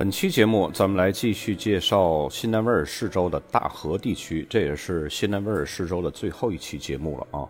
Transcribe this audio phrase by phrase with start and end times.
[0.00, 7.46] 本期节目，咱们来继续介绍新南威尔士州的大河地区，这也是新南威尔士州的最后一期节目了啊。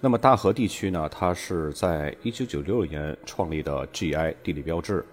[0.00, 5.06] 那么大河地区呢，它是在1996年创立的 GI 地理标志。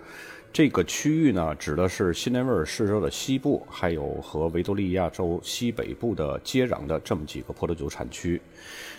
[0.54, 8.42] 这个区域呢，指的是新南威尔士州的西部，还有和维多利亚州西北部的接壤的这么几个葡萄酒产区。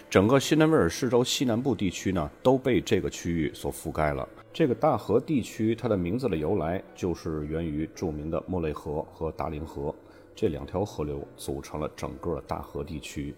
[0.08, 4.26] 整个新南威尔士州西南部地区呢，都被这个区域所覆盖了。
[4.50, 9.94] 这个大河地区，它的名字的由来就是源于著名的莫雷河和达令河
[10.34, 13.34] 这两条河流组成了整个大河地区。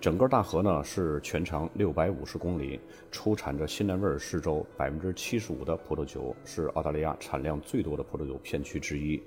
[0.00, 9.22] 整个大河呢是全长六百五十公里，出产着新南威尔士州百分之七十五的葡萄酒，是澳大利亚产量最多的葡萄酒片区之一。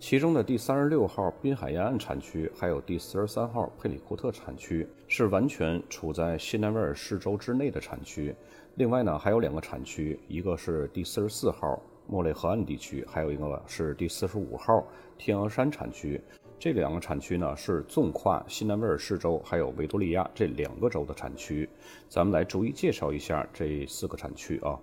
[0.00, 8.34] 其中的第三十六号滨海沿岸产区，还有第四十三号佩里库特产区，是完全处在新南威尔士州之内的产区。
[8.76, 16.20] 另外呢，还有两个产区，一个是第四十四号莫雷河岸地区，还有一个是第四十五号天鹅山产区。
[16.58, 21.68] 这两个产区呢，是纵跨新南威尔士州还有维多利亚这两个州的产区。
[22.08, 24.78] 咱们来逐一介绍一下这四个产区啊。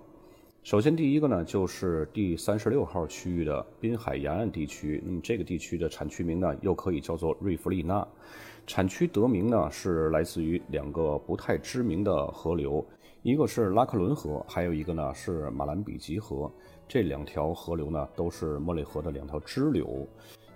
[0.63, 5.01] 首先，第一个呢，就是第三十六号区域的滨海沿岸地区。
[5.03, 8.07] 那么，这个地区的产区名呢，又可以叫做瑞弗利纳。
[8.67, 12.85] 产区得名呢，是来自于两个不太知名的河流。
[13.23, 16.51] 一个是拉克伦河，还有一个呢是马兰比吉河。
[16.87, 20.07] 这两条河流呢都是莫雷河的两条支流。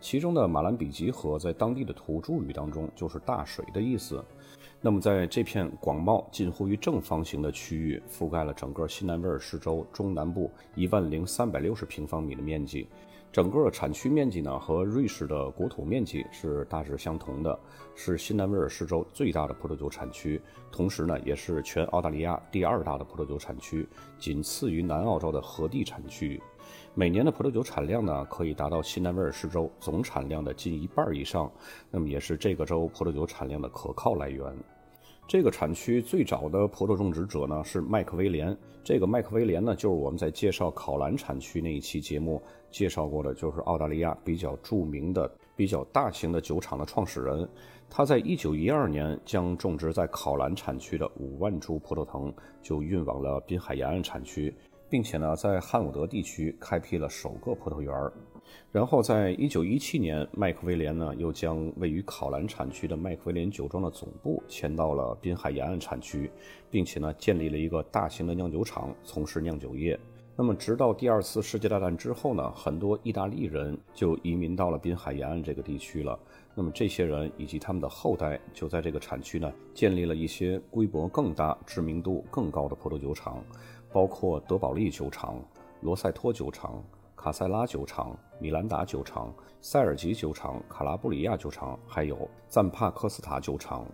[0.05, 4.23] 其中的马兰比吉河在当地的土著语当中就是大水的意思。
[4.79, 12.87] 那么在这片广袤近乎于正方形的区域，覆盖了整个新南威尔士州中南部一万零三百六十平方米的面积。
[13.31, 17.59] 整个产区面积呢和瑞士的国土面积是大致相同的，
[17.95, 20.39] 是新南威尔士州最大的葡萄酒产区，
[20.71, 26.39] 同时呢也是全澳大利亚第二大的葡萄酒产区，仅次于南澳洲的河地产区。
[26.97, 31.51] 每年的葡萄酒产量呢可以达到新南威尔士州总产量的近一半以上，
[31.91, 34.55] 那么也是这个州葡萄酒产量的可靠来源。
[35.27, 38.55] 这个产区最早的葡萄种植者呢是麦克威廉。
[38.81, 42.41] 这个麦克威廉呢，就是我们在介绍考兰产区那一期节目
[42.71, 47.49] 介绍过的，就是澳大利亚比较著名的、比较大型的酒厂的创始人。
[47.89, 54.55] 他在一九一二年将种植在考兰产区的五万株葡萄藤就运往了滨海沿岸产区，
[54.95, 58.13] 并且呢，在汉伍德地区开辟了首个葡萄园儿。
[58.71, 66.31] 然后，在一九一七年，麦克威廉呢又将位于考兰产区的麦克威廉酒庄的总部迁到了滨海沿岸产区，
[66.71, 69.99] 并且呢建立了一个大型的酿酒厂，从事酿酒业。
[70.37, 76.17] 那么，直到第二次世界大战之后呢，很多意大利人就移民到了滨海沿岸这个地区了。
[76.53, 83.43] 那么，这些人以及他们的后代就在这个产区呢建立了一些规模更大、知名度更高的葡萄酒厂，
[83.95, 85.41] 包括德保利酒厂、
[85.79, 86.83] 罗塞托酒厂。
[87.15, 93.85] 卡塞拉酒厂、米兰达酒厂、塞尔吉酒厂、卡拉布里亚酒厂，还有赞帕科斯塔酒厂。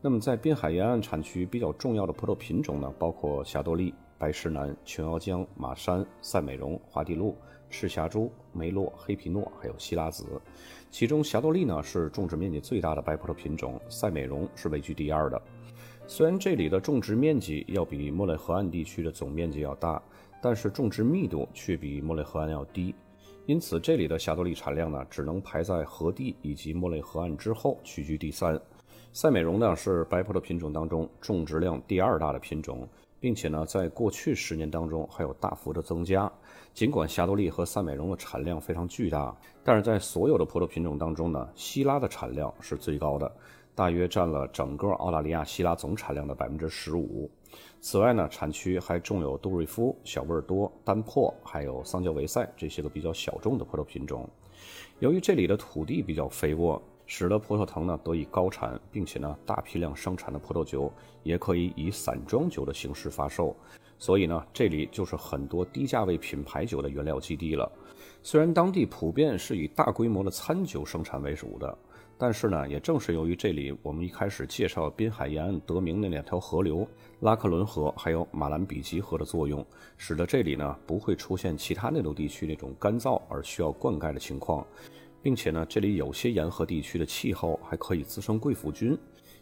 [0.00, 7.36] 那么，在滨海沿岸产区比较重要的葡萄品种呢，包括霞多丽、白石南、琼瑶浆、马山、赛美容、华地路、
[7.68, 10.24] 赤霞珠、梅洛、黑皮诺，还有希拉子。
[10.90, 15.40] 其中，霞多丽呢是种植面积最大的白葡萄品种，赛美容是位居第二的。
[16.06, 20.02] 虽然这里的种植面积要比莫雷河岸地区的总面积要大。
[20.42, 22.94] 但是种植密度却比莫雷河岸要低，
[23.46, 28.60] 因此这里的霞多丽产量呢，只能排在河地以及莫雷河岸之后，屈居第三。
[29.14, 32.86] 赛美容呢是白葡萄品种当中种植量第二大的品种，
[33.18, 36.30] 并且呢，在过去十年当中还有大幅的增加。
[36.74, 39.34] 尽管霞多丽和赛美容的产量非常巨大，
[39.64, 43.34] 但是在所有的葡萄品种当中呢，希拉的产量是最高的，
[43.74, 47.30] 大约占了整个澳大利亚希拉总产量的百分之十五。
[47.80, 54.28] 此外呢，产区还种有杜瑞夫、小味多、丹珀，还有桑娇维塞这些个比较小众的葡萄品种。
[55.00, 60.90] 由于这里的土地比较肥沃，使得葡萄藤呢得以高产，并且呢大批量生产的葡萄酒
[61.22, 63.54] 也可以以散装酒的形式发售。
[63.98, 67.70] 所以呢，这里就是很多低价位品牌酒的原料基地了。
[68.22, 71.78] 虽然当地普遍是以大规模的餐酒生产为主的。
[72.16, 76.86] 但是呢，也正是由于这里我们一开始介绍滨海沿岸得名那两条河流
[77.20, 79.66] 拉克伦河还有马兰比吉河的作用，
[79.96, 84.64] 使得这里呢不会出现其他内陆地区那种干燥而需要灌溉的情况，
[85.22, 88.96] 并且呢，这里有些沿河地区的气候还可以滋生贵腐菌，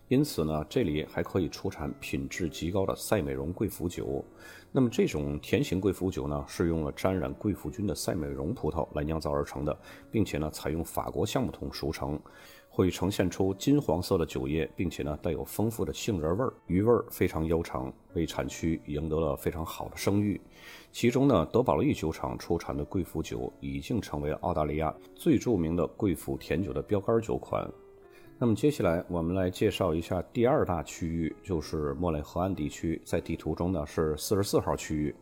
[0.09, 4.23] 因此呢，这里还可以出产品质极高的赛美容贵腐酒。
[4.71, 9.75] 那么这种甜型贵腐酒呢，是用了沾染贵腐菌的赛美容葡萄来酿造而成的，
[10.11, 12.21] 并且呢，采用法国橡木桶熟成，
[12.69, 20.39] 会呈现出金黄色的酒液，并且呢，带有丰富的杏仁味儿，余味儿非常悠长，为产区赢得了非常好的声誉。
[20.91, 27.67] 其中呢，德保利酒厂出产的贵腐酒已经成为澳大利亚最著名的贵腐甜酒的标杆酒款。
[28.43, 35.15] 那么接下来我们来介绍一下第二大区域，就是莫雷河岸地区，在地图中呢是四十四号区域，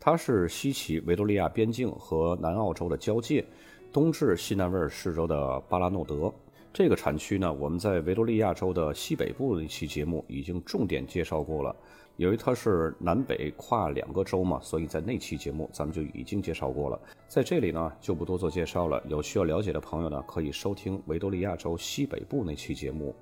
[0.00, 3.46] 它是西起维多利亚边境和南澳洲的交界，
[3.92, 6.34] 东至西南威尔士州的巴拉诺德。
[6.72, 11.72] 这个产区呢，我们在维多利亚州的西北部的一期节目已经重点介绍过了。
[12.16, 16.98] 由于它是南北跨两个州嘛，所以在那期节目咱们就已经介绍过了。
[17.28, 19.02] 在这里呢，就不多做介绍了。
[19.08, 23.14] 有需要了解的朋友呢，可以收听维多利亚州西北部那期节目。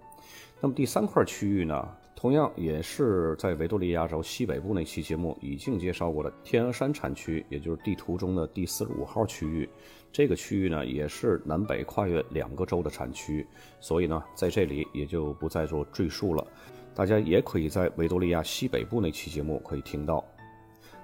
[0.60, 9.68] 那么第三块区域呢，同样也是在维多利亚州西北部那期节目已经介绍过的天鹅山产区，也就是地图中的第四十五号区域。
[10.14, 13.44] 这个区域呢，也是南北跨越两个州的产区，
[13.80, 16.46] 所以呢，在这里也就不再做赘述了。
[16.94, 20.24] 大家也可以在维多利亚西北部那期节目可以听到。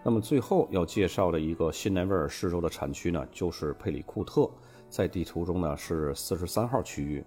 [0.04, 4.48] 那么最后要介绍的一个新南威尔士州的产区呢，就是佩里库特，
[4.88, 7.24] 在地图中呢是四十三号区域。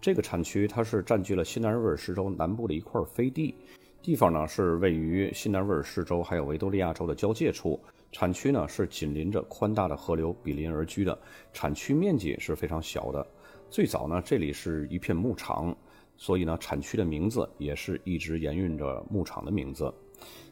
[0.00, 3.56] 这个产区它是占据了新南威尔士州南部的一块飞地，
[4.00, 7.80] 地方呢是位于新南威尔士州还有维多利亚州的交界处。
[8.14, 11.18] 产区呢是紧邻着宽大的河流比邻而居的，
[11.52, 13.26] 产区面积是非常小的。
[13.68, 15.76] 最早呢这里是一片牧场。
[16.16, 19.92] 所以呢，产区的名字也是一直沿用着牧场的名字。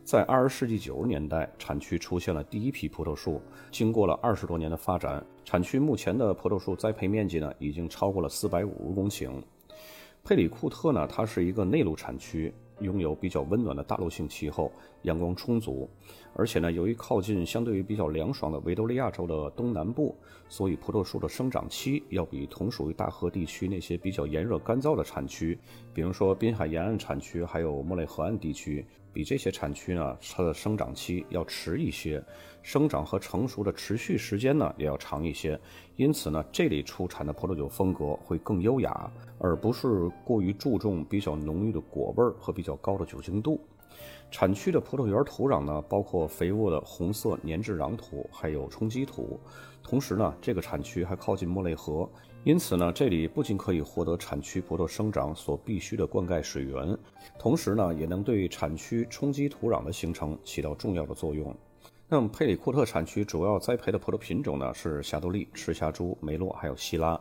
[0.03, 3.41] 在二十世纪九十年代，产区出现了第一批葡萄树。
[3.71, 9.41] 经过了二十多年的发展，产区目前的葡萄树栽培面积呢，已经超过了四百五十公顷。
[10.25, 12.53] 佩里库特呢，它是一个内陆产区。
[12.81, 14.73] 拥有比较温暖的大陆性气候，
[15.03, 15.89] 阳光充足，
[16.35, 20.17] 而且呢，由于靠近相对于比较凉爽的维多利亚州的东南部，
[20.49, 25.57] 所以葡萄树的生长期要比同属于大河地区那些比较炎热干燥的产区，
[25.95, 28.85] 比如说滨海沿岸产区，还有莫雷河岸地区。
[29.13, 32.23] 比这些产区呢，它的生长期要迟一些，
[32.63, 35.59] 生长和成熟的持续时间呢也要长一些，
[35.97, 43.61] 因此呢，这里出产的葡萄酒风格会更优雅，而不是过于注重比较浓郁的果味和比较高的酒精度。
[44.31, 49.39] 产区的葡萄园土壤呢，包括肥沃的红色粘质壤土，还有冲积土。
[49.83, 52.09] 同时呢，这个产区还靠近莫雷河。
[52.45, 56.99] 因此呢，这里不仅可以获得产区葡萄生长所必需的灌溉水源，
[57.39, 61.55] 同时呢，也能对产区冲积土壤的形成起到重要的作用。
[62.09, 67.19] 那么，佩里库特产区主要栽培的葡萄品种呢，是霞多丽、赤霞珠、梅洛，还有希拉，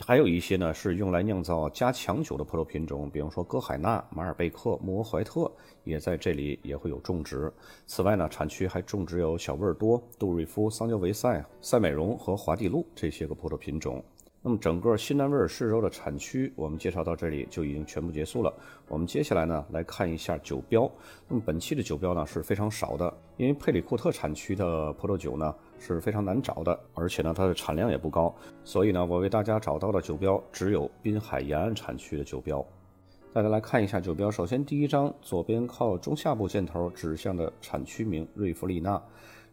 [0.00, 5.48] 还有一些呢是用来酿造加强酒的葡萄品种，比如说歌海纳、马尔贝克、穆尔怀特，
[5.84, 7.52] 也在这里也会有种植。
[7.86, 14.04] 此外呢，产区还种植有小味多、杜瑞夫、桑娇维塞、赛美容和华帝路这些个葡萄品种。
[14.40, 18.54] 那么整个新南威尔士州的产区，我们介绍到这里就已经全部结束了。
[18.86, 20.88] 我们接下来呢来看一下酒标。
[21.26, 28.32] 那么本期的酒标呢是非常少的，因为佩里库特产区的葡萄酒呢是非常难找的，而且呢它的产量也不高，
[28.62, 32.64] 所以呢我为大家找到的酒标只有滨海沿岸产区的酒标。
[33.32, 39.02] 大家来看一下酒标，首先第一张左边靠中下部箭头指向的产区名瑞弗利纳，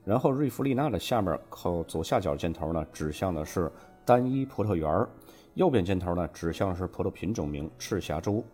[0.03, 3.71] 然后瑞弗利纳的下面靠左下角箭头呢指向的是。
[4.05, 5.09] 单一葡萄园儿，
[5.55, 8.45] 右边箭头呢指向是葡萄品种名赤霞珠。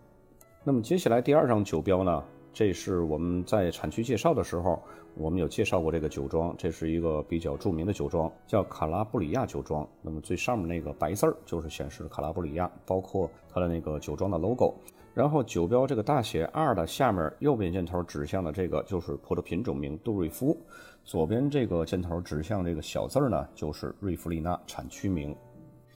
[0.63, 4.81] 那么接下来第二张酒标呢，这是我们在产区介绍的时候，
[5.15, 9.88] 我们有介绍过这个酒庄，这是一个比较著名的酒庄，叫卡拉布里亚酒庄。
[10.01, 14.74] 那么最上面那个白字儿就是显示卡拉布里亚，包括它的那个酒庄的 logo。
[15.13, 20.58] 然后酒标这个大写 R 的下面右边箭头指向的这个就是葡萄品种名杜瑞夫。
[21.03, 25.36] 左边这个箭头指向这个小字儿呢，就是瑞弗利纳产区名。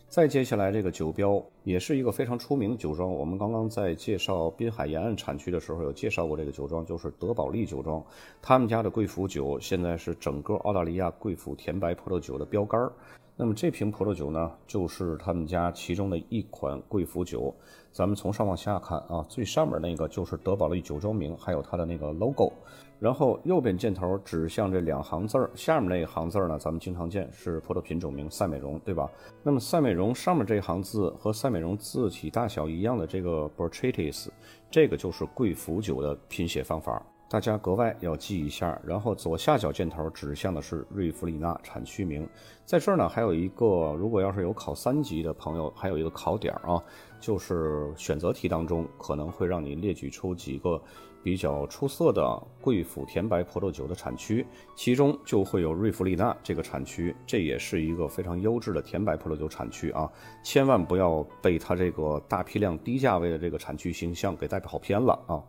[0.09, 8.01] 再接下来这个酒标也是一个非常出名的酒庄，我们刚刚在介绍滨海沿岸产区的时候有介绍过这个酒庄，就是德宝利酒庄。
[8.39, 12.93] 他们家的贵腐酒现在是整个澳大利亚贵腐甜白葡萄酒的标杆儿。
[13.35, 17.53] 那么这瓶葡萄酒呢，就是他们家其中的一款贵腐酒。
[17.91, 22.53] 咱们从上往下看啊，最上面那个就是德宝利酒庄名，还有它的那个 logo。
[22.97, 29.09] 然后右边箭头指向这两行字儿，下面那一行字儿呢，咱们经常见是葡萄品种名赛美容，对吧？
[29.43, 34.27] 那么赛美容上面这一行字和赛美容字体大小一样的这个 Botrytis，
[34.69, 37.05] 这个就是贵腐酒的拼写方法。
[37.27, 38.79] 大家格外要记一下。
[38.85, 42.27] 然后左下角箭头指向的是瑞弗里纳产区名，
[42.65, 46.81] 在这儿呢还有一个，如果要是有考三级的朋友，还有一个考点啊，
[47.25, 50.79] 就是选择题当中可能会让你列举出几个。
[51.23, 60.07] 比较出色的贵府甜白葡萄酒的产区，其中就会有瑞弗利纳这个产区，这也是一个非常优质的甜白葡萄酒产区啊！
[60.43, 65.41] 千万不要被它这个大批量低价位的这个产区形象给带跑偏了啊！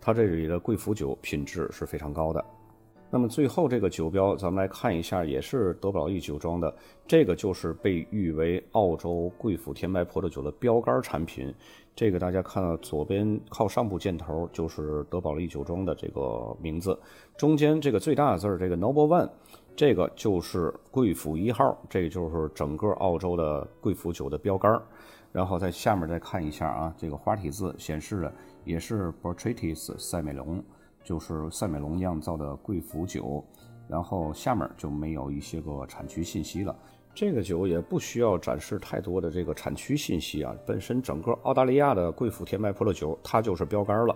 [0.00, 2.42] 它这里的贵腐酒品质是非常高的。
[3.10, 6.74] 那么最后这个酒标，咱们来看一下，也是德宝利酒庄的，
[7.06, 11.54] 这个就是被誉为澳洲贵府甜白葡萄酒的标杆产品。
[11.96, 16.98] 这个大家看到左边靠上部箭头就是德宝利酒庄的这个名字，
[17.36, 19.30] 中间这个最大的字儿这个 Noble One，
[19.74, 24.80] 这个就是贵府一号，这就是整个澳洲的贵府酒的标杆。
[25.32, 28.32] 然后在下面再看一下啊，这个花体字显示的
[28.64, 30.62] 也是 Botrytis 赛美龙。
[31.08, 33.42] 就是赛美龙酿造的贵腐酒，
[33.88, 36.76] 然后下面就没有一些个产区信息了。
[37.14, 44.14] 这个酒也不需要展示太多的这个产区信息啊，本身整个澳大利亚的贵腐甜白葡萄酒它就是标杆了。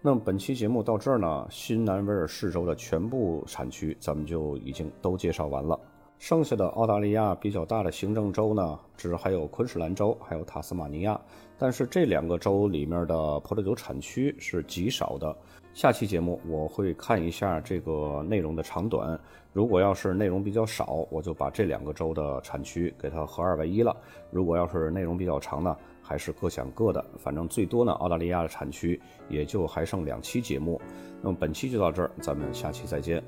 [0.00, 5.76] 那么本期节目到这儿呢，新南威尔士州的全部产区咱们就已经都介绍完了。
[6.20, 11.20] 剩下的澳大利亚比较大的行政州呢，只还有昆士兰州，还有塔斯马尼亚。
[11.58, 15.36] 但是这两个州里面的葡萄酒产区是极少的。
[15.78, 19.16] 下期节目我会看一下这个内容的长短，
[19.52, 23.94] 如果要是内容比较少，我就把这两个州的产区给它合二为一了；
[24.32, 27.04] 如果要是内容比较长呢，还是各讲各的。
[27.16, 30.80] 反正最多呢，澳大利亚的产区也就还剩两期节目。
[31.22, 33.22] 那么本期就到这儿，咱们下期再见。